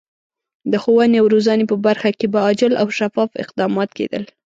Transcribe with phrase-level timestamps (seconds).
[0.71, 4.23] د ښوونې او روزنې په برخه کې به عاجل او شفاف اقدامات کېدل.